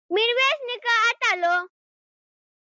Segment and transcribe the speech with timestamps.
[0.09, 1.67] میرویس نیکه اتل و